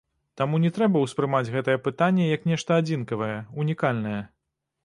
Таму 0.39 0.59
не 0.63 0.71
трэба 0.77 1.03
ўспрымаць 1.03 1.51
гэтае 1.55 1.75
апытанне, 1.79 2.25
як 2.35 2.49
нешта 2.53 2.71
адзінкавае, 2.85 3.33
унікальнае. 3.67 4.19